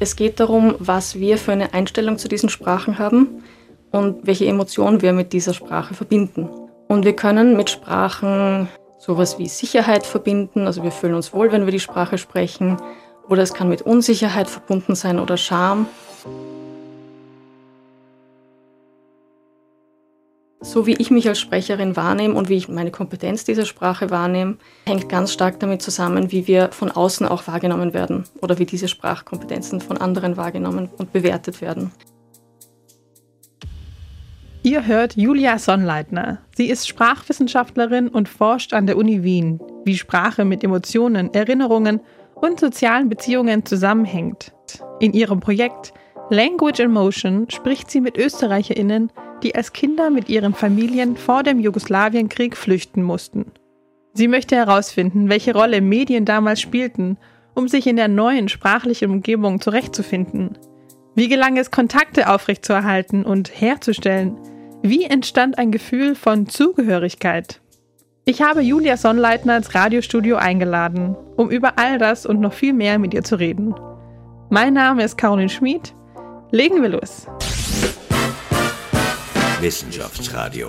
[0.00, 3.42] Es geht darum, was wir für eine Einstellung zu diesen Sprachen haben
[3.90, 6.48] und welche Emotionen wir mit dieser Sprache verbinden.
[6.86, 11.64] Und wir können mit Sprachen sowas wie Sicherheit verbinden, also wir fühlen uns wohl, wenn
[11.64, 12.76] wir die Sprache sprechen,
[13.28, 15.86] oder es kann mit Unsicherheit verbunden sein oder Scham.
[20.68, 24.58] So wie ich mich als Sprecherin wahrnehme und wie ich meine Kompetenz dieser Sprache wahrnehme,
[24.86, 28.86] hängt ganz stark damit zusammen, wie wir von außen auch wahrgenommen werden oder wie diese
[28.86, 31.90] Sprachkompetenzen von anderen wahrgenommen und bewertet werden.
[34.62, 36.42] Ihr hört Julia Sonnleitner.
[36.54, 42.00] Sie ist Sprachwissenschaftlerin und forscht an der Uni Wien, wie Sprache mit Emotionen, Erinnerungen
[42.34, 44.52] und sozialen Beziehungen zusammenhängt.
[45.00, 45.94] In ihrem Projekt
[46.28, 49.10] Language in Motion spricht sie mit Österreicherinnen,
[49.42, 53.52] die als Kinder mit ihren Familien vor dem Jugoslawienkrieg flüchten mussten.
[54.14, 57.18] Sie möchte herausfinden, welche Rolle Medien damals spielten,
[57.54, 60.58] um sich in der neuen sprachlichen Umgebung zurechtzufinden.
[61.14, 64.36] Wie gelang es, Kontakte aufrechtzuerhalten und herzustellen?
[64.82, 67.60] Wie entstand ein Gefühl von Zugehörigkeit?
[68.24, 72.98] Ich habe Julia Sonnleitner ins Radiostudio eingeladen, um über all das und noch viel mehr
[72.98, 73.74] mit ihr zu reden.
[74.50, 75.94] Mein Name ist Caroline Schmid.
[76.50, 77.26] Legen wir los.
[79.60, 80.68] Wissenschaftsradio.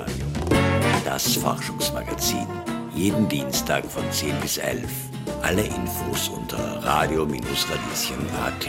[1.06, 2.48] Das Forschungsmagazin.
[2.96, 4.84] Jeden Dienstag von 10 bis 11.
[5.44, 8.68] Alle Infos unter radio-radieschen.at.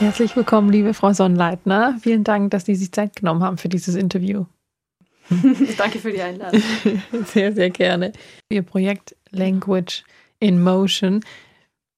[0.00, 1.98] Herzlich willkommen, liebe Frau Sonnleitner.
[2.00, 4.46] Vielen Dank, dass Sie sich Zeit genommen haben für dieses Interview.
[5.76, 6.62] Danke für die Einladung.
[7.26, 8.14] Sehr, sehr gerne.
[8.48, 10.04] Ihr Projekt Language
[10.40, 11.22] in Motion.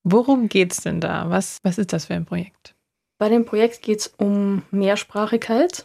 [0.03, 1.31] Worum geht es denn da?
[1.31, 2.75] Was, was ist das für ein Projekt?
[3.21, 5.85] Bei dem Projekt geht es um Mehrsprachigkeit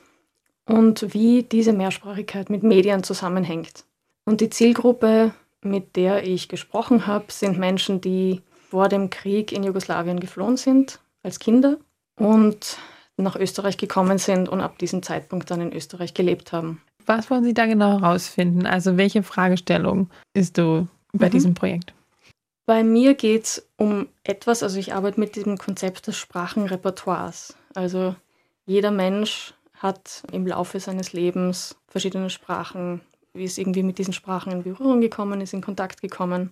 [0.65, 3.83] und wie diese Mehrsprachigkeit mit Medien zusammenhängt.
[4.23, 9.63] Und die Zielgruppe, mit der ich gesprochen habe, sind Menschen, die vor dem Krieg in
[9.63, 11.75] Jugoslawien geflohen sind als Kinder
[12.17, 12.77] und
[13.17, 16.81] nach Österreich gekommen sind und ab diesem Zeitpunkt dann in Österreich gelebt haben.
[17.05, 18.65] Was wollen Sie da genau herausfinden?
[18.65, 21.31] Also welche Fragestellung ist du bei mhm.
[21.31, 21.93] diesem Projekt?
[22.65, 27.55] Bei mir geht es um etwas, also ich arbeite mit dem Konzept des Sprachenrepertoires.
[27.75, 28.15] Also
[28.65, 33.01] jeder Mensch hat im Laufe seines Lebens verschiedene Sprachen,
[33.33, 36.49] wie es irgendwie mit diesen Sprachen in Berührung gekommen ist, in Kontakt gekommen.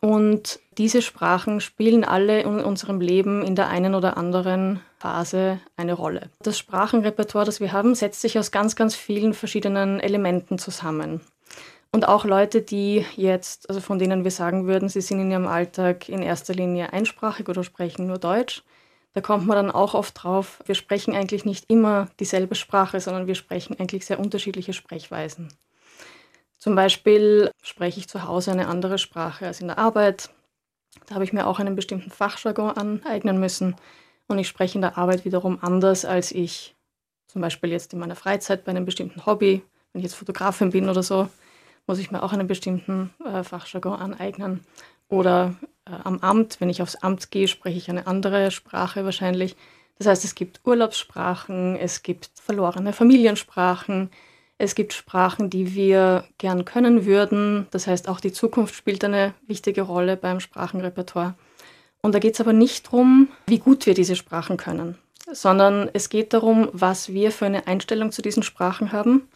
[0.00, 5.94] Und diese Sprachen spielen alle in unserem Leben in der einen oder anderen Phase eine
[5.94, 6.30] Rolle.
[6.42, 11.22] Das Sprachenrepertoire, das wir haben, setzt sich aus ganz, ganz vielen verschiedenen Elementen zusammen.
[11.92, 15.46] Und auch Leute, die jetzt, also von denen wir sagen würden, sie sind in ihrem
[15.46, 18.62] Alltag in erster Linie einsprachig oder sprechen nur Deutsch,
[19.14, 23.26] da kommt man dann auch oft drauf, wir sprechen eigentlich nicht immer dieselbe Sprache, sondern
[23.26, 25.48] wir sprechen eigentlich sehr unterschiedliche Sprechweisen.
[26.58, 30.30] Zum Beispiel spreche ich zu Hause eine andere Sprache als in der Arbeit.
[31.06, 33.76] Da habe ich mir auch einen bestimmten Fachjargon aneignen müssen.
[34.28, 36.74] Und ich spreche in der Arbeit wiederum anders, als ich
[37.26, 40.88] zum Beispiel jetzt in meiner Freizeit bei einem bestimmten Hobby, wenn ich jetzt Fotografin bin
[40.88, 41.28] oder so,
[41.86, 44.60] muss ich mir auch einen bestimmten äh, Fachjargon aneignen.
[45.08, 45.54] Oder
[45.86, 49.56] äh, am Amt, wenn ich aufs Amt gehe, spreche ich eine andere Sprache wahrscheinlich.
[49.98, 54.10] Das heißt, es gibt Urlaubssprachen, es gibt verlorene Familiensprachen,
[54.58, 57.66] es gibt Sprachen, die wir gern können würden.
[57.70, 61.34] Das heißt, auch die Zukunft spielt eine wichtige Rolle beim Sprachenrepertoire.
[62.02, 64.98] Und da geht es aber nicht darum, wie gut wir diese Sprachen können,
[65.30, 69.28] sondern es geht darum, was wir für eine Einstellung zu diesen Sprachen haben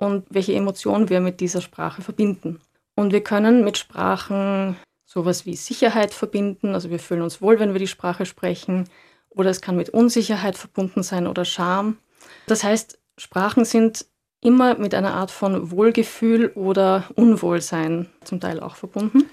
[0.00, 2.58] und welche Emotionen wir mit dieser Sprache verbinden.
[2.96, 7.72] Und wir können mit Sprachen sowas wie Sicherheit verbinden, also wir fühlen uns wohl, wenn
[7.72, 8.88] wir die Sprache sprechen,
[9.28, 11.98] oder es kann mit Unsicherheit verbunden sein oder Scham.
[12.46, 14.06] Das heißt, Sprachen sind
[14.40, 19.24] immer mit einer Art von Wohlgefühl oder Unwohlsein zum Teil auch verbunden.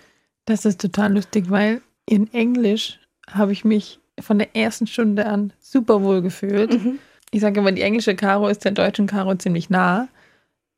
[0.46, 3.00] Das ist total lustig, weil in Englisch
[3.30, 6.74] habe ich mich von der ersten Stunde an super wohl gefühlt.
[6.74, 7.00] Mhm.
[7.32, 10.08] Ich sage immer, die englische Karo ist der deutschen Karo ziemlich nah,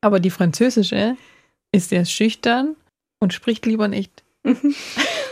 [0.01, 1.15] aber die französische
[1.71, 2.75] ist sehr schüchtern
[3.19, 4.23] und spricht lieber nicht.
[4.43, 4.75] Mhm.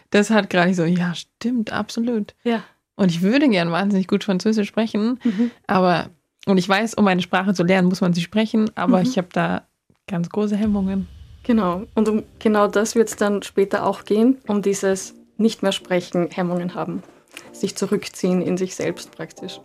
[0.09, 2.33] Das hat gerade so, ja, stimmt, absolut.
[2.45, 2.63] Ja.
[2.95, 5.51] Und ich würde gern wahnsinnig gut Französisch sprechen, mhm.
[5.68, 6.09] aber
[6.47, 9.03] und ich weiß, um eine Sprache zu lernen, muss man sie sprechen, aber mhm.
[9.03, 9.63] ich habe da
[10.07, 11.07] ganz große Hemmungen.
[11.44, 11.83] Genau.
[11.94, 16.30] Und um genau das wird es dann später auch gehen, um dieses nicht mehr sprechen,
[16.31, 17.03] Hemmungen haben,
[17.51, 19.59] sich zurückziehen in sich selbst praktisch.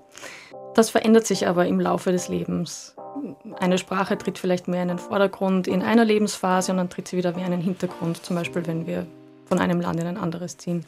[0.74, 2.96] Das verändert sich aber im Laufe des Lebens.
[3.58, 7.16] Eine Sprache tritt vielleicht mehr in den Vordergrund in einer Lebensphase und dann tritt sie
[7.18, 9.06] wieder mehr in den Hintergrund, zum Beispiel wenn wir
[9.44, 10.86] von einem Land in ein anderes ziehen.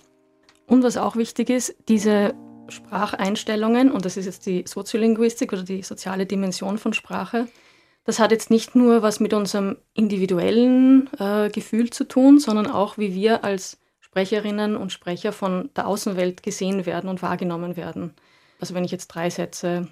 [0.67, 2.35] Und was auch wichtig ist, diese
[2.69, 7.47] Spracheinstellungen, und das ist jetzt die Soziolinguistik oder die soziale Dimension von Sprache,
[8.05, 12.97] das hat jetzt nicht nur was mit unserem individuellen äh, Gefühl zu tun, sondern auch,
[12.97, 18.15] wie wir als Sprecherinnen und Sprecher von der Außenwelt gesehen werden und wahrgenommen werden.
[18.61, 19.89] Also wenn ich jetzt drei Sätze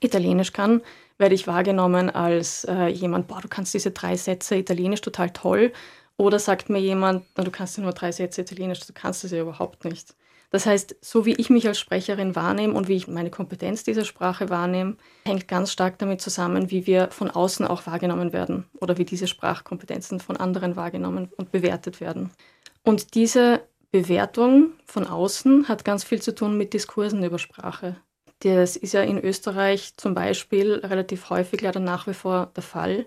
[0.00, 0.82] Italienisch kann,
[1.18, 5.72] werde ich wahrgenommen als äh, jemand, boah, du kannst diese drei Sätze Italienisch total toll.
[6.16, 9.30] Oder sagt mir jemand, na, du kannst ja nur drei Sätze Italienisch, du kannst es
[9.30, 10.14] ja überhaupt nicht.
[10.50, 14.04] Das heißt, so wie ich mich als Sprecherin wahrnehme und wie ich meine Kompetenz dieser
[14.04, 18.98] Sprache wahrnehme, hängt ganz stark damit zusammen, wie wir von außen auch wahrgenommen werden oder
[18.98, 22.30] wie diese Sprachkompetenzen von anderen wahrgenommen und bewertet werden.
[22.82, 27.96] Und diese Bewertung von außen hat ganz viel zu tun mit Diskursen über Sprache.
[28.40, 33.06] Das ist ja in Österreich zum Beispiel relativ häufig leider nach wie vor der Fall,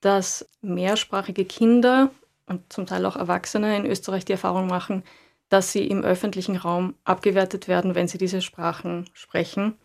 [0.00, 2.10] dass mehrsprachige Kinder
[2.46, 5.02] und zum Teil auch Erwachsene in Österreich die Erfahrung machen,
[5.48, 9.76] dass sie im öffentlichen Raum abgewertet werden, wenn sie diese Sprachen sprechen,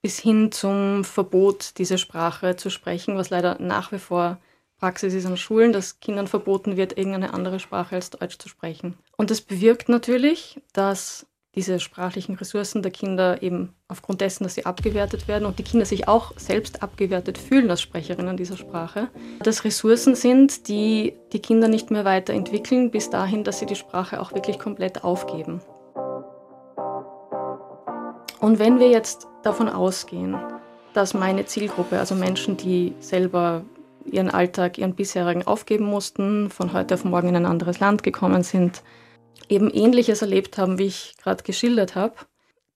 [0.00, 4.38] bis hin zum Verbot, diese Sprache zu sprechen, was leider nach wie vor
[4.78, 8.96] Praxis ist an Schulen, dass Kindern verboten wird, irgendeine andere Sprache als Deutsch zu sprechen.
[9.16, 14.66] Und das bewirkt natürlich, dass diese sprachlichen Ressourcen der Kinder eben aufgrund dessen, dass sie
[14.66, 19.08] abgewertet werden und die Kinder sich auch selbst abgewertet fühlen als Sprecherinnen dieser Sprache,
[19.42, 24.20] dass Ressourcen sind, die die Kinder nicht mehr weiterentwickeln, bis dahin, dass sie die Sprache
[24.20, 25.60] auch wirklich komplett aufgeben.
[28.38, 30.36] Und wenn wir jetzt davon ausgehen,
[30.94, 33.64] dass meine Zielgruppe, also Menschen, die selber
[34.12, 38.42] ihren Alltag, ihren bisherigen aufgeben mussten, von heute auf morgen in ein anderes Land gekommen
[38.42, 38.82] sind,
[39.48, 42.14] eben Ähnliches erlebt haben, wie ich gerade geschildert habe.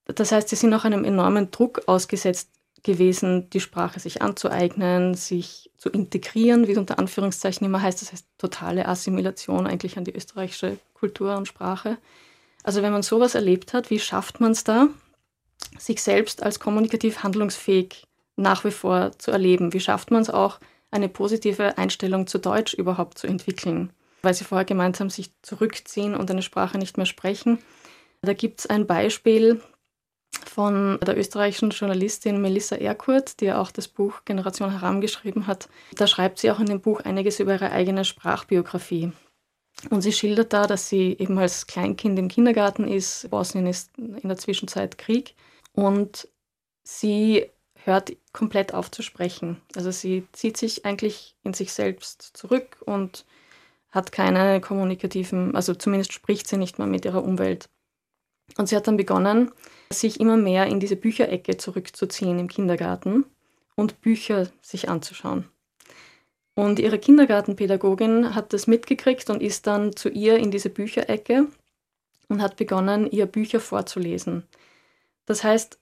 [0.06, 2.48] Das heißt, sie sind auch einem enormen Druck ausgesetzt
[2.82, 8.02] gewesen, die Sprache sich anzueignen, sich zu integrieren, wie es unter Anführungszeichen immer heißt.
[8.02, 11.98] Das heißt totale Assimilation eigentlich an die österreichische Kultur und Sprache.
[12.64, 14.88] Also wenn man sowas erlebt hat, wie schafft man es da,
[15.78, 18.06] sich selbst als kommunikativ handlungsfähig
[18.36, 19.72] nach wie vor zu erleben?
[19.72, 20.58] Wie schafft man es auch,
[20.92, 23.92] eine positive Einstellung zu Deutsch überhaupt zu entwickeln?
[24.22, 27.58] weil Sie vorher gemeint haben, sich zurückziehen und eine Sprache nicht mehr sprechen.
[28.22, 29.60] Da gibt es ein Beispiel
[30.46, 35.68] von der österreichischen Journalistin Melissa Erkurt, die ja auch das Buch Generation Haram geschrieben hat.
[35.94, 39.12] Da schreibt sie auch in dem Buch einiges über ihre eigene Sprachbiografie.
[39.90, 43.28] Und sie schildert da, dass sie eben als Kleinkind im Kindergarten ist.
[43.30, 45.34] Bosnien ist in der Zwischenzeit Krieg.
[45.72, 46.28] Und
[46.84, 47.50] sie
[47.84, 49.60] hört komplett auf zu sprechen.
[49.74, 53.24] Also sie zieht sich eigentlich in sich selbst zurück und
[53.90, 57.68] hat keine kommunikativen, also zumindest spricht sie nicht mehr mit ihrer Umwelt.
[58.56, 59.50] Und sie hat dann begonnen,
[59.90, 63.24] sich immer mehr in diese Bücherecke zurückzuziehen im Kindergarten
[63.76, 65.48] und Bücher sich anzuschauen.
[66.54, 71.46] Und ihre Kindergartenpädagogin hat das mitgekriegt und ist dann zu ihr in diese Bücherecke
[72.28, 74.46] und hat begonnen, ihr Bücher vorzulesen.
[75.24, 75.78] Das heißt,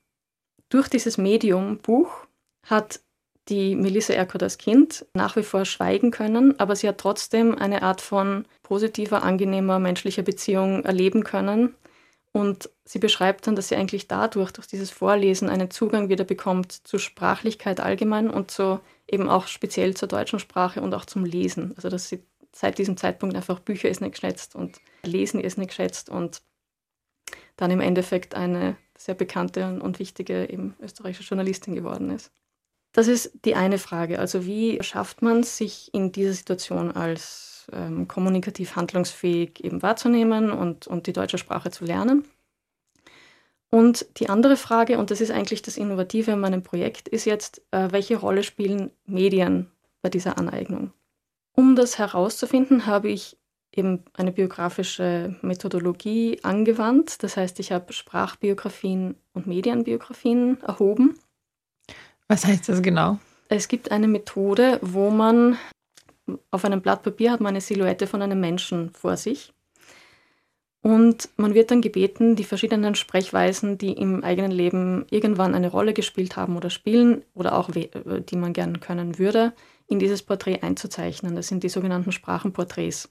[0.71, 2.27] durch dieses Medium Buch
[2.67, 3.01] hat
[3.49, 7.83] die Melissa Erkot als Kind nach wie vor schweigen können, aber sie hat trotzdem eine
[7.83, 11.75] Art von positiver, angenehmer menschlicher Beziehung erleben können.
[12.33, 16.73] Und sie beschreibt dann, dass sie eigentlich dadurch, durch dieses Vorlesen, einen Zugang wieder bekommt
[16.73, 18.79] zur Sprachlichkeit allgemein und so
[19.11, 21.73] eben auch speziell zur deutschen Sprache und auch zum Lesen.
[21.75, 22.23] Also dass sie
[22.55, 26.43] seit diesem Zeitpunkt einfach Bücher ist nicht geschätzt und Lesen ist nicht geschätzt und
[27.57, 32.31] dann im Endeffekt eine sehr bekannte und wichtige eben österreichische Journalistin geworden ist.
[32.93, 34.19] Das ist die eine Frage.
[34.19, 40.51] Also wie schafft man es, sich in dieser Situation als ähm, kommunikativ handlungsfähig eben wahrzunehmen
[40.51, 42.25] und, und die deutsche Sprache zu lernen?
[43.71, 47.63] Und die andere Frage, und das ist eigentlich das Innovative in meinem Projekt, ist jetzt,
[47.71, 49.71] äh, welche Rolle spielen Medien
[50.03, 50.93] bei dieser Aneignung?
[51.53, 53.39] Um das herauszufinden, habe ich
[53.75, 57.23] eben eine biografische Methodologie angewandt.
[57.23, 61.15] Das heißt, ich habe Sprachbiografien und Medienbiografien erhoben
[62.31, 63.19] was heißt das genau?
[63.49, 65.59] Es gibt eine Methode, wo man
[66.53, 69.53] auf einem Blatt Papier hat man eine Silhouette von einem Menschen vor sich.
[70.81, 75.93] Und man wird dann gebeten, die verschiedenen Sprechweisen, die im eigenen Leben irgendwann eine Rolle
[75.93, 79.53] gespielt haben oder spielen oder auch die man gern können würde,
[79.89, 81.35] in dieses Porträt einzuzeichnen.
[81.35, 83.11] Das sind die sogenannten Sprachenporträts.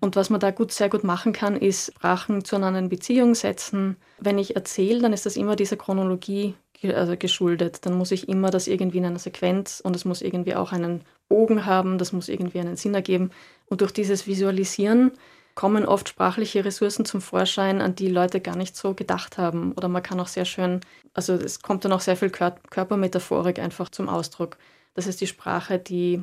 [0.00, 3.96] Und was man da gut, sehr gut machen kann, ist Sprachen zueinander in Beziehung setzen.
[4.18, 7.84] Wenn ich erzähle, dann ist das immer dieser Chronologie also geschuldet.
[7.84, 11.02] Dann muss ich immer das irgendwie in einer Sequenz und es muss irgendwie auch einen
[11.28, 13.30] Bogen haben, das muss irgendwie einen Sinn ergeben.
[13.66, 15.12] Und durch dieses Visualisieren
[15.54, 19.72] kommen oft sprachliche Ressourcen zum Vorschein, an die Leute gar nicht so gedacht haben.
[19.72, 20.80] Oder man kann auch sehr schön,
[21.12, 24.56] also es kommt dann auch sehr viel Kör Körpermetaphorik einfach zum Ausdruck.
[24.94, 26.22] Das ist die Sprache, die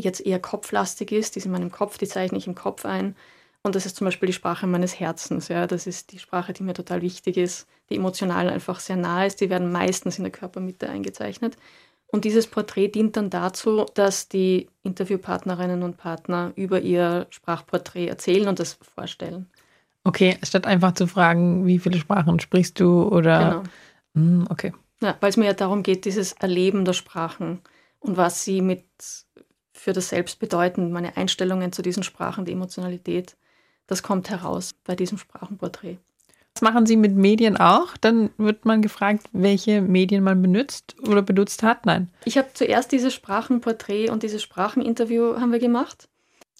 [0.00, 3.14] jetzt eher kopflastig ist, die ist in meinem Kopf, die zeichne ich im Kopf ein.
[3.62, 5.48] Und das ist zum Beispiel die Sprache meines Herzens.
[5.48, 5.66] Ja.
[5.66, 9.40] Das ist die Sprache, die mir total wichtig ist, die emotional einfach sehr nah ist.
[9.40, 11.56] Die werden meistens in der Körpermitte eingezeichnet.
[12.06, 18.48] Und dieses Porträt dient dann dazu, dass die Interviewpartnerinnen und Partner über ihr Sprachporträt erzählen
[18.48, 19.46] und das vorstellen.
[20.04, 23.62] Okay, statt einfach zu fragen, wie viele Sprachen sprichst du oder.
[24.14, 24.44] Genau.
[24.50, 24.72] okay.
[25.02, 27.60] Ja, weil es mir ja darum geht, dieses Erleben der Sprachen
[28.00, 28.84] und was sie mit
[29.80, 33.36] für das Selbst bedeuten, meine Einstellungen zu diesen Sprachen, die Emotionalität,
[33.86, 35.96] das kommt heraus bei diesem Sprachenporträt.
[36.54, 37.96] Das machen Sie mit Medien auch?
[38.00, 41.86] Dann wird man gefragt, welche Medien man benutzt oder benutzt hat?
[41.86, 42.10] Nein.
[42.24, 46.08] Ich habe zuerst dieses Sprachenporträt und dieses Spracheninterview haben wir gemacht.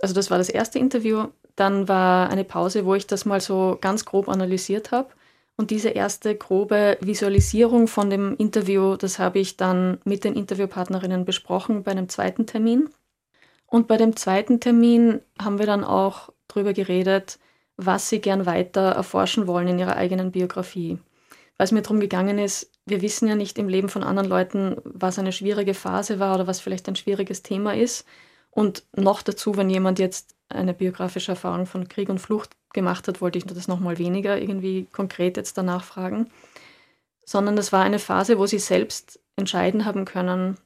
[0.01, 1.27] Also das war das erste Interview.
[1.57, 5.11] Dann war eine Pause, wo ich das mal so ganz grob analysiert habe.
[5.57, 11.27] Und diese erste grobe Visualisierung von dem Interview, das habe ich dann mit den Interviewpartnerinnen
[11.27, 12.89] besprochen bei einem zweiten Termin.
[13.71, 17.39] Und bei dem zweiten Termin haben wir dann auch darüber geredet,
[17.77, 20.99] was sie gern weiter erforschen wollen in ihrer eigenen Biografie.
[21.57, 24.77] Weil es mir darum gegangen ist, wir wissen ja nicht im Leben von anderen Leuten,
[24.85, 28.05] was eine schwierige Phase war oder was vielleicht ein schwieriges Thema ist.
[28.51, 33.21] Und noch dazu, wenn jemand jetzt eine biografische Erfahrung von Krieg und Flucht gemacht hat,
[33.21, 36.29] wollte ich das nochmal weniger irgendwie konkret jetzt danach fragen.
[37.25, 40.57] Sondern das war eine Phase, wo sie selbst entscheiden haben können,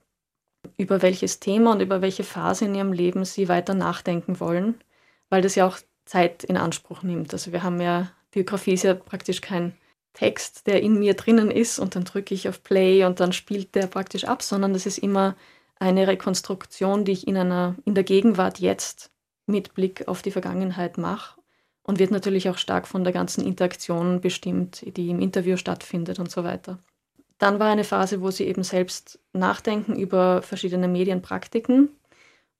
[0.76, 4.74] über welches Thema und über welche Phase in ihrem Leben sie weiter nachdenken wollen,
[5.30, 7.32] weil das ja auch Zeit in Anspruch nimmt.
[7.32, 9.74] Also wir haben ja, Biografie ist ja praktisch kein
[10.12, 13.74] Text, der in mir drinnen ist und dann drücke ich auf Play und dann spielt
[13.74, 15.36] der praktisch ab, sondern das ist immer
[15.78, 19.10] eine Rekonstruktion, die ich in einer in der Gegenwart jetzt
[19.46, 21.40] mit Blick auf die Vergangenheit mache
[21.82, 26.30] und wird natürlich auch stark von der ganzen Interaktion bestimmt, die im Interview stattfindet und
[26.30, 26.78] so weiter.
[27.44, 31.90] Dann war eine Phase, wo sie eben selbst nachdenken über verschiedene Medienpraktiken.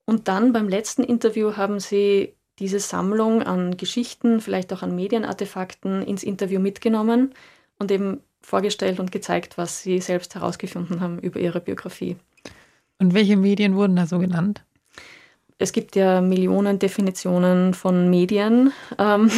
[0.04, 6.02] Und dann beim letzten Interview haben sie diese Sammlung an Geschichten, vielleicht auch an Medienartefakten
[6.02, 7.32] ins Interview mitgenommen
[7.78, 12.18] und eben vorgestellt und gezeigt, was sie selbst herausgefunden haben über ihre Biografie.
[12.98, 14.66] Und welche Medien wurden da so genannt?
[15.56, 18.70] Es gibt ja Millionen Definitionen von Medien.
[18.98, 19.30] Ähm,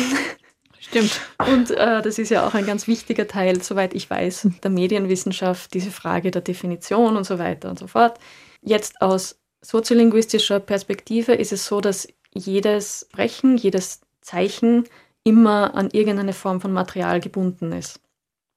[0.89, 1.21] Stimmt.
[1.39, 5.75] Und äh, das ist ja auch ein ganz wichtiger Teil, soweit ich weiß, der Medienwissenschaft,
[5.75, 8.19] diese Frage der Definition und so weiter und so fort.
[8.63, 14.85] Jetzt aus soziolinguistischer Perspektive ist es so, dass jedes Sprechen, jedes Zeichen
[15.25, 18.01] immer an irgendeine Form von Material gebunden ist.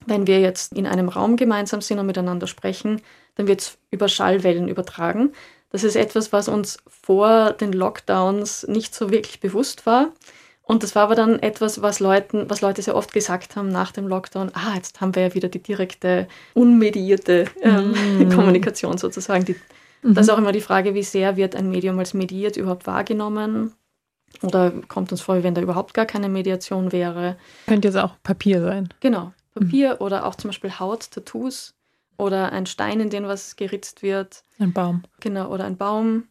[0.05, 3.01] Wenn wir jetzt in einem Raum gemeinsam sind und miteinander sprechen,
[3.35, 5.33] dann wird es über Schallwellen übertragen.
[5.71, 10.11] Das ist etwas, was uns vor den Lockdowns nicht so wirklich bewusst war.
[10.69, 13.91] Und das war aber dann etwas, was, Leuten, was Leute sehr oft gesagt haben nach
[13.91, 14.51] dem Lockdown.
[14.53, 18.29] Ah, jetzt haben wir ja wieder die direkte, unmediierte ähm, mm.
[18.35, 19.55] Kommunikation sozusagen, die
[20.01, 20.13] Mhm.
[20.13, 23.73] Da ist auch immer die Frage, wie sehr wird ein Medium als mediert überhaupt wahrgenommen?
[24.41, 27.37] Oder kommt uns vor, wie wenn da überhaupt gar keine Mediation wäre?
[27.67, 28.89] Könnte jetzt auch Papier sein.
[28.99, 30.05] Genau, Papier mhm.
[30.05, 31.73] oder auch zum Beispiel Haut, Tattoos
[32.17, 34.43] oder ein Stein, in den was geritzt wird.
[34.59, 35.03] Ein Baum.
[35.19, 36.25] Genau, oder ein Baum.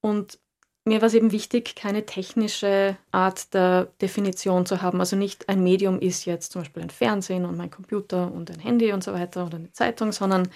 [0.00, 0.38] Und
[0.84, 5.00] mir war es eben wichtig, keine technische Art der Definition zu haben.
[5.00, 8.60] Also nicht ein Medium ist jetzt zum Beispiel ein Fernsehen und mein Computer und ein
[8.60, 10.48] Handy und so weiter oder eine Zeitung, sondern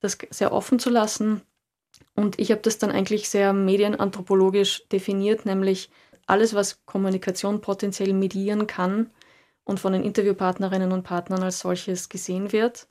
[0.00, 1.42] das sehr offen zu lassen
[2.14, 5.90] und ich habe das dann eigentlich sehr medienanthropologisch definiert, nämlich
[6.26, 9.10] alles, was Kommunikation potenziell medieren kann
[9.64, 12.86] und von den Interviewpartnerinnen und Partnern als solches gesehen wird,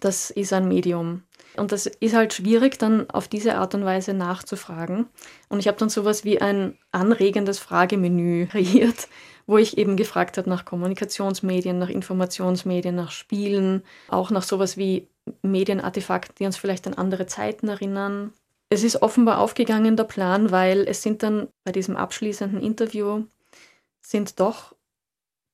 [0.00, 1.22] das ist ein Medium.
[1.56, 5.06] Und das ist halt schwierig, dann auf diese Art und Weise nachzufragen.
[5.48, 9.08] Und ich habe dann sowas wie ein anregendes Fragemenü kreiert,
[9.46, 15.08] wo ich eben gefragt habe nach Kommunikationsmedien, nach Informationsmedien, nach Spielen, auch nach sowas wie
[15.42, 18.32] Medienartefakten, die uns vielleicht an andere Zeiten erinnern.
[18.70, 23.24] Es ist offenbar aufgegangen, der Plan, weil es sind dann bei diesem abschließenden Interview
[24.02, 24.74] sind doch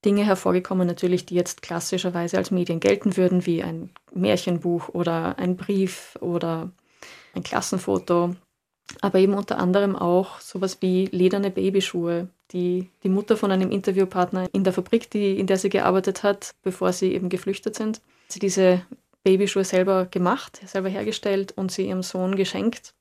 [0.04, 5.56] Dinge hervorgekommen, natürlich, die jetzt klassischerweise als Medien gelten würden, wie ein Märchenbuch oder ein
[5.56, 6.70] Brief oder
[7.34, 8.34] ein Klassenfoto,
[9.00, 14.48] aber eben unter anderem auch sowas wie lederne Babyschuhe, die die Mutter von einem Interviewpartner
[14.52, 18.38] in der Fabrik, die, in der sie gearbeitet hat, bevor sie eben geflüchtet sind, sie
[18.38, 18.82] diese
[19.22, 22.94] Babyschuhe selber gemacht, selber hergestellt und sie ihrem Sohn geschenkt.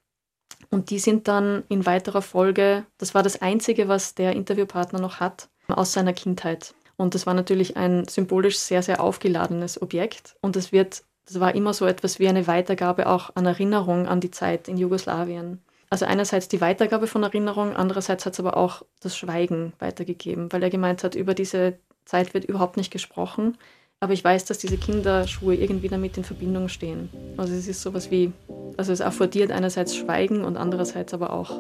[0.70, 5.20] Und die sind dann in weiterer Folge, das war das Einzige, was der Interviewpartner noch
[5.20, 6.74] hat, aus seiner Kindheit.
[7.04, 10.38] Und das war natürlich ein symbolisch sehr, sehr aufgeladenes Objekt.
[10.40, 14.22] Und das wird, das war immer so etwas wie eine Weitergabe auch an Erinnerung an
[14.22, 15.62] die Zeit in Jugoslawien.
[15.90, 20.64] Also einerseits die Weitergabe von Erinnerung, andererseits hat es aber auch das Schweigen weitergegeben, weil
[20.64, 23.58] er gemeint hat, über diese Zeit wird überhaupt nicht gesprochen.
[24.00, 27.10] Aber ich weiß, dass diese Kinderschuhe irgendwie damit in Verbindung stehen.
[27.36, 28.32] Also es ist sowas wie,
[28.78, 31.52] also es affordiert einerseits Schweigen und andererseits aber auch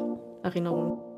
[0.41, 1.12] Erinnerung.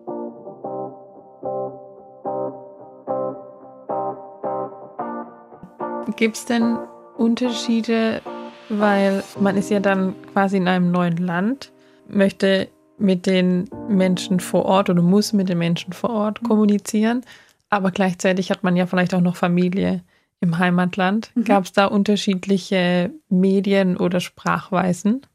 [6.15, 6.77] Gibt es denn
[7.17, 8.21] Unterschiede,
[8.69, 11.71] weil man ist ja dann quasi in einem neuen Land,
[12.07, 17.21] möchte mit den Menschen vor Ort oder muss mit den Menschen vor Ort kommunizieren.
[17.69, 20.03] Aber gleichzeitig hat man ja vielleicht auch noch Familie
[20.39, 21.31] im Heimatland.
[21.35, 21.43] Mhm.
[21.43, 25.25] Gab es da unterschiedliche Medien oder Sprachweisen?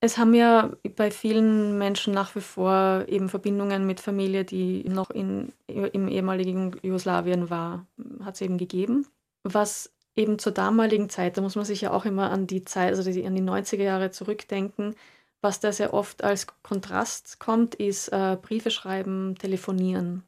[0.00, 5.10] Es haben ja bei vielen Menschen nach wie vor eben Verbindungen mit Familie, die noch
[5.10, 7.86] in, im ehemaligen Jugoslawien war,
[8.24, 9.06] hat es eben gegeben.
[9.42, 12.94] Was eben zur damaligen Zeit, da muss man sich ja auch immer an die Zeit,
[12.94, 14.94] also die, an die 90er Jahre zurückdenken,
[15.40, 20.24] was da sehr oft als Kontrast kommt, ist äh, Briefe schreiben, telefonieren.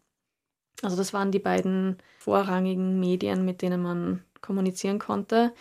[0.82, 5.52] Also das waren die beiden vorrangigen Medien, mit denen man kommunizieren konnte.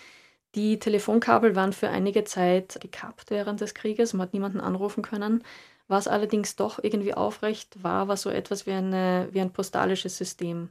[0.55, 5.43] Die Telefonkabel waren für einige Zeit gekappt während des Krieges, man hat niemanden anrufen können.
[5.87, 10.69] Was allerdings doch irgendwie aufrecht war, war so etwas wie, eine, wie ein postalisches System.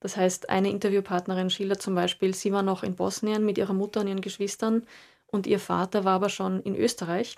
[0.00, 4.00] Das heißt, eine Interviewpartnerin schildert zum Beispiel, sie war noch in Bosnien mit ihrer Mutter
[4.00, 4.86] und ihren Geschwistern
[5.26, 7.36] und ihr Vater war aber schon in Österreich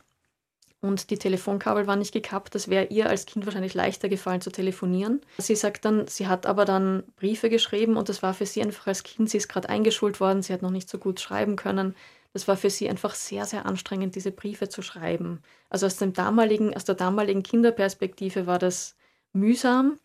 [0.80, 2.54] und die Telefonkabel waren nicht gekappt.
[2.54, 5.20] Das wäre ihr als Kind wahrscheinlich leichter gefallen zu telefonieren.
[5.38, 8.86] Sie sagt dann, sie hat aber dann Briefe geschrieben und das war für sie einfach
[8.86, 11.94] als Kind, sie ist gerade eingeschult worden, sie hat noch nicht so gut schreiben können.
[12.32, 15.40] Das war für sie einfach sehr, sehr anstrengend, diese Briefe zu schreiben.
[15.70, 18.96] Also aus, dem damaligen, aus der damaligen Kinderperspektive war das
[19.32, 19.98] mühsam.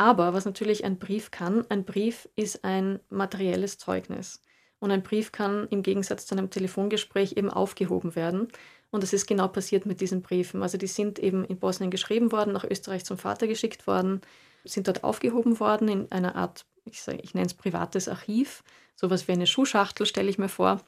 [0.00, 4.40] Aber was natürlich ein Brief kann, ein Brief ist ein materielles Zeugnis.
[4.78, 8.48] Und ein Brief kann im Gegensatz zu einem Telefongespräch eben aufgehoben werden.
[8.90, 10.62] Und das ist genau passiert mit diesen Briefen.
[10.62, 14.22] Also die sind eben in Bosnien geschrieben worden, nach Österreich zum Vater geschickt worden,
[14.64, 18.64] sind dort aufgehoben worden in einer Art, ich, sage, ich nenne es privates Archiv,
[18.96, 20.80] sowas wie eine Schuhschachtel, stelle ich mir vor.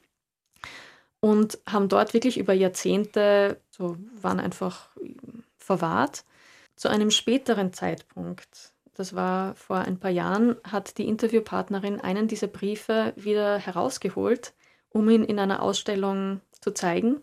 [1.19, 4.89] Und haben dort wirklich über Jahrzehnte, so waren einfach
[5.59, 6.25] verwahrt.
[6.75, 12.47] Zu einem späteren Zeitpunkt, das war vor ein paar Jahren, hat die Interviewpartnerin einen dieser
[12.47, 14.53] Briefe wieder herausgeholt,
[14.89, 17.21] um ihn in einer Ausstellung zu zeigen.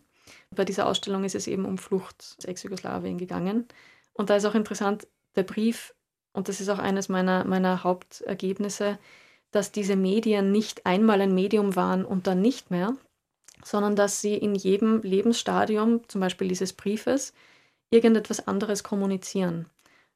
[0.51, 3.67] Bei dieser Ausstellung ist es eben um Flucht aus Ex-Jugoslawien gegangen.
[4.13, 5.95] Und da ist auch interessant, der Brief,
[6.33, 8.99] und das ist auch eines meiner, meiner Hauptergebnisse,
[9.53, 12.97] dass diese Medien nicht einmal ein Medium waren und dann nicht mehr,
[13.65, 17.33] sondern dass sie in jedem Lebensstadium, zum Beispiel dieses Briefes,
[17.91, 19.67] irgendetwas anderes kommunizieren.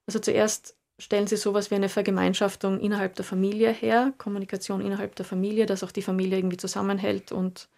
[0.07, 5.25] Also zuerst stellen sie sowas wie eine Vergemeinschaftung innerhalb der Familie her, Kommunikation innerhalb der
[5.25, 7.69] Familie, dass auch die Familie irgendwie zusammenhält und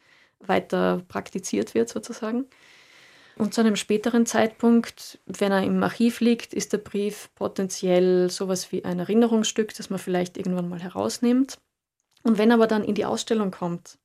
[0.40, 2.46] weiter praktiziert wird sozusagen.
[3.36, 8.72] Und zu einem späteren Zeitpunkt, wenn er im Archiv liegt, ist der Brief potenziell sowas
[8.72, 11.58] wie ein Erinnerungsstück, das man vielleicht irgendwann mal herausnimmt.
[12.22, 13.98] Und wenn er aber dann in die Ausstellung kommt,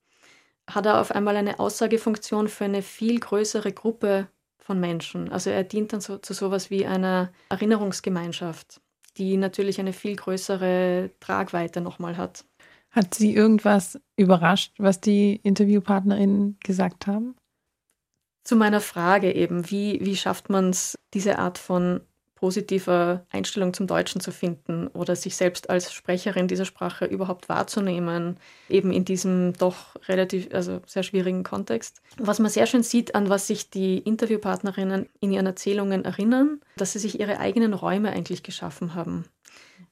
[0.69, 4.27] hat er auf einmal eine Aussagefunktion für eine viel größere Gruppe
[4.59, 5.31] von Menschen.
[5.31, 8.81] Also er dient dann so, zu sowas wie einer Erinnerungsgemeinschaft,
[9.17, 12.45] die natürlich eine viel größere Tragweite nochmal hat.
[12.91, 17.35] Hat Sie irgendwas überrascht, was die Interviewpartnerinnen gesagt haben?
[18.43, 22.01] Zu meiner Frage eben, wie, wie schafft man es, diese Art von
[22.41, 28.37] positiver Einstellung zum Deutschen zu finden oder sich selbst als Sprecherin dieser Sprache überhaupt wahrzunehmen,
[28.67, 32.01] eben in diesem doch relativ, also sehr schwierigen Kontext.
[32.17, 36.93] Was man sehr schön sieht, an was sich die Interviewpartnerinnen in ihren Erzählungen erinnern, dass
[36.93, 39.25] sie sich ihre eigenen Räume eigentlich geschaffen haben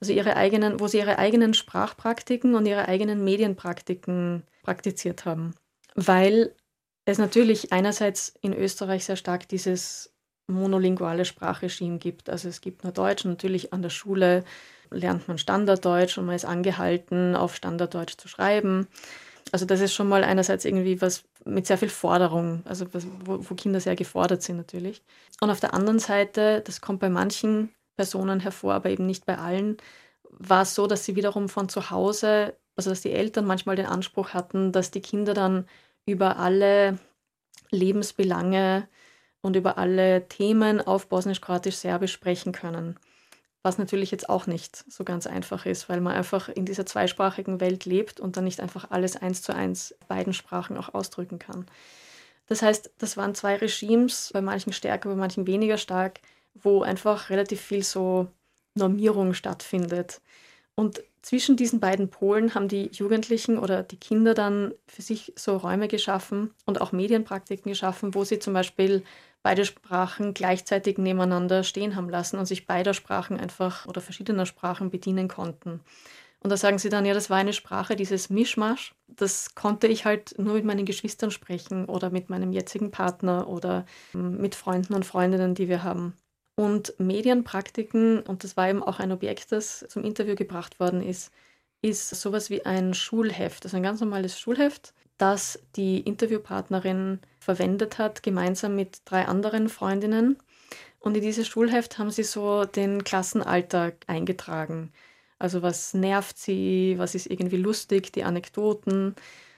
[0.00, 5.54] also ihre eigenen, wo sie ihre eigenen Sprachpraktiken und ihre eigenen Medienpraktiken praktiziert haben.
[5.94, 6.54] Weil
[7.04, 10.14] es natürlich einerseits in Österreich sehr stark dieses
[10.50, 12.30] monolinguale Sprachregime gibt.
[12.30, 14.44] Also es gibt nur Deutsch, natürlich an der Schule
[14.90, 18.88] lernt man Standarddeutsch und man ist angehalten, auf Standarddeutsch zu schreiben.
[19.52, 22.86] Also das ist schon mal einerseits irgendwie was mit sehr viel Forderung, also
[23.24, 25.02] wo, wo Kinder sehr gefordert sind natürlich.
[25.40, 29.38] Und auf der anderen Seite, das kommt bei manchen Personen hervor, aber eben nicht bei
[29.38, 29.76] allen,
[30.30, 33.86] war es so, dass sie wiederum von zu Hause, also dass die Eltern manchmal den
[33.86, 35.66] Anspruch hatten, dass die Kinder dann
[36.06, 36.98] über alle
[37.70, 38.88] Lebensbelange
[39.42, 42.98] und über alle Themen auf Bosnisch, Kroatisch, Serbisch sprechen können.
[43.62, 47.60] Was natürlich jetzt auch nicht so ganz einfach ist, weil man einfach in dieser zweisprachigen
[47.60, 51.66] Welt lebt und dann nicht einfach alles eins zu eins beiden Sprachen auch ausdrücken kann.
[52.46, 56.20] Das heißt, das waren zwei Regimes, bei manchen stärker, bei manchen weniger stark,
[56.54, 58.28] wo einfach relativ viel so
[58.74, 60.20] Normierung stattfindet.
[60.74, 65.56] Und zwischen diesen beiden Polen haben die Jugendlichen oder die Kinder dann für sich so
[65.56, 69.04] Räume geschaffen und auch Medienpraktiken geschaffen, wo sie zum Beispiel
[69.42, 74.90] beide Sprachen gleichzeitig nebeneinander stehen haben lassen und sich beider Sprachen einfach oder verschiedener Sprachen
[74.90, 75.80] bedienen konnten.
[76.42, 80.06] Und da sagen sie dann, ja, das war eine Sprache, dieses Mischmasch, das konnte ich
[80.06, 84.94] halt nur mit meinen Geschwistern sprechen oder mit meinem jetzigen Partner oder ähm, mit Freunden
[84.94, 86.14] und Freundinnen, die wir haben.
[86.56, 91.30] Und Medienpraktiken, und das war eben auch ein Objekt, das zum Interview gebracht worden ist,
[91.82, 98.22] ist sowas wie ein Schulheft, also ein ganz normales Schulheft, das die Interviewpartnerin verwendet hat,
[98.22, 100.38] gemeinsam mit drei anderen Freundinnen.
[100.98, 104.92] Und in dieses Schulheft haben sie so den Klassenalltag eingetragen.
[105.38, 109.14] Also was nervt sie, was ist irgendwie lustig, die Anekdoten.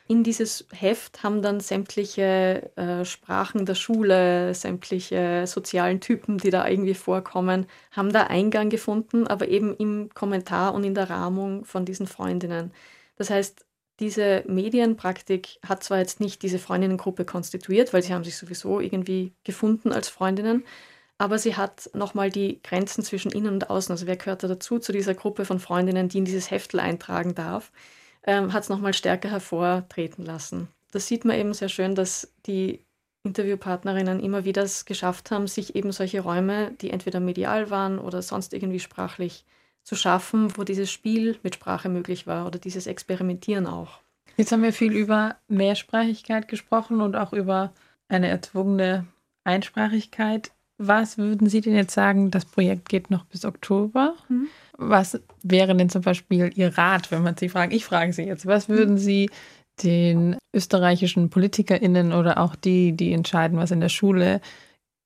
[0.06, 6.68] In dieses Heft haben dann sämtliche äh, Sprachen der Schule, sämtliche sozialen Typen, die da
[6.68, 11.84] irgendwie vorkommen, haben da Eingang gefunden, aber eben im Kommentar und in der Rahmung von
[11.84, 12.72] diesen Freundinnen.
[13.16, 13.64] Das heißt,
[14.00, 19.32] diese Medienpraktik hat zwar jetzt nicht diese Freundinnengruppe konstituiert, weil sie haben sich sowieso irgendwie
[19.44, 20.64] gefunden als Freundinnen,
[21.18, 24.78] aber sie hat nochmal die Grenzen zwischen innen und außen, also wer gehört da dazu,
[24.78, 27.70] zu dieser Gruppe von Freundinnen, die in dieses Heftel eintragen darf,
[28.24, 30.68] ähm, hat es nochmal stärker hervortreten lassen.
[30.90, 32.84] Das sieht man eben sehr schön, dass die
[33.24, 38.20] Interviewpartnerinnen immer wieder es geschafft haben, sich eben solche Räume, die entweder medial waren oder
[38.20, 39.44] sonst irgendwie sprachlich
[39.84, 44.00] zu schaffen, wo dieses Spiel mit Sprache möglich war oder dieses Experimentieren auch.
[44.36, 47.72] Jetzt haben wir viel über Mehrsprachigkeit gesprochen und auch über
[48.08, 49.06] eine erzwungene
[49.44, 50.52] Einsprachigkeit.
[50.78, 54.14] Was würden Sie denn jetzt sagen, das Projekt geht noch bis Oktober?
[54.28, 54.48] Mhm.
[54.78, 57.72] Was wäre denn zum Beispiel Ihr Rat, wenn man Sie fragt?
[57.72, 59.30] Ich frage Sie jetzt, was würden Sie
[59.82, 64.40] den österreichischen PolitikerInnen oder auch die, die entscheiden, was in der Schule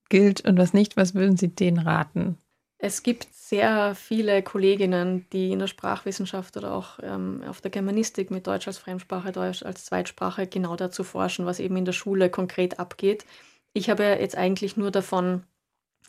[0.09, 2.39] gilt und was nicht, was würden Sie denen raten?
[2.79, 8.31] Es gibt sehr viele Kolleginnen, die in der Sprachwissenschaft oder auch ähm, auf der Germanistik
[8.31, 12.29] mit Deutsch als Fremdsprache, Deutsch als Zweitsprache genau dazu forschen, was eben in der Schule
[12.29, 13.25] konkret abgeht.
[13.73, 15.45] Ich habe jetzt eigentlich nur davon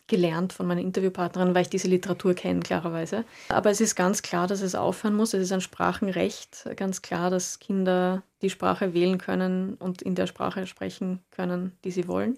[0.07, 3.25] gelernt von meiner Interviewpartnerin, weil ich diese Literatur kenne, klarerweise.
[3.49, 5.33] Aber es ist ganz klar, dass es aufhören muss.
[5.33, 10.27] Es ist ein Sprachenrecht, ganz klar, dass Kinder die Sprache wählen können und in der
[10.27, 12.37] Sprache sprechen können, die sie wollen.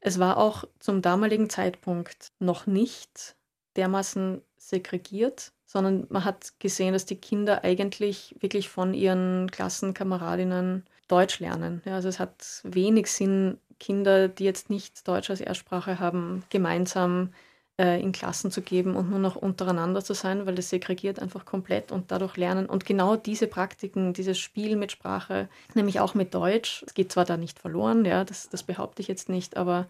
[0.00, 3.36] Es war auch zum damaligen Zeitpunkt noch nicht
[3.76, 11.40] dermaßen segregiert, sondern man hat gesehen, dass die Kinder eigentlich wirklich von ihren Klassenkameradinnen Deutsch
[11.40, 11.82] lernen.
[11.84, 17.32] Ja, also es hat wenig Sinn, Kinder, die jetzt nicht Deutsch als Erstsprache haben, gemeinsam
[17.80, 21.46] äh, in Klassen zu geben und nur noch untereinander zu sein, weil das segregiert einfach
[21.46, 22.66] komplett und dadurch lernen.
[22.66, 27.24] Und genau diese Praktiken, dieses Spiel mit Sprache, nämlich auch mit Deutsch, es geht zwar
[27.24, 29.88] da nicht verloren, ja, das, das behaupte ich jetzt nicht, aber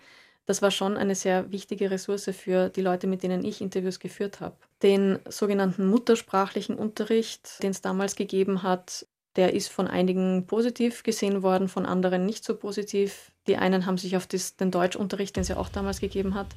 [0.51, 4.41] das war schon eine sehr wichtige Ressource für die Leute, mit denen ich Interviews geführt
[4.41, 4.57] habe.
[4.83, 11.45] Den sogenannten muttersprachlichen Unterricht, den es damals gegeben hat, der ist von einigen positiv gesehen
[11.45, 13.31] worden, von anderen nicht so positiv.
[13.47, 16.49] Die einen haben sich auf das, den Deutschunterricht, den es ja auch damals gegeben hat,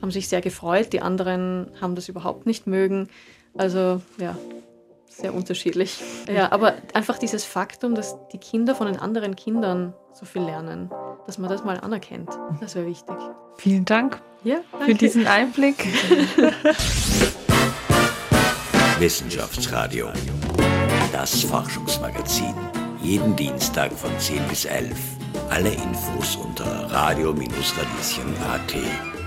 [0.00, 3.10] haben sich sehr gefreut, die anderen haben das überhaupt nicht mögen.
[3.54, 4.34] Also ja,
[5.16, 6.00] sehr unterschiedlich.
[6.32, 10.90] Ja, aber einfach dieses Faktum, dass die Kinder von den anderen Kindern so viel lernen,
[11.26, 13.16] dass man das mal anerkennt, das wäre wichtig.
[13.56, 15.86] Vielen Dank ja, für diesen Einblick.
[18.98, 20.08] Wissenschaftsradio,
[21.12, 22.54] das Forschungsmagazin.
[23.02, 24.96] Jeden Dienstag von 10 bis 11.
[25.50, 29.21] Alle Infos unter radio-radieschen.at.